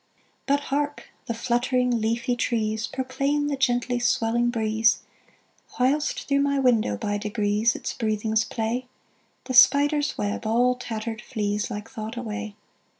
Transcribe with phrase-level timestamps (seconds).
[0.47, 1.11] But hark!
[1.27, 5.03] the fluttering leafy trees Proclaim the gently swelling breeze,
[5.79, 8.87] Whilst through my window, by degrees, Its breathings play:
[9.43, 12.55] The spider's web, all tattered flees, Like thought, away.